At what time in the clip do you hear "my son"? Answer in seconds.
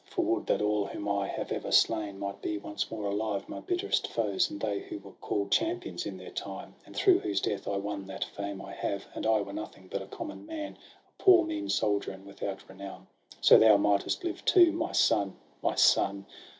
14.71-15.35, 15.61-16.25